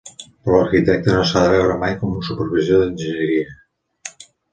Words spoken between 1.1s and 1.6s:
no s'ha de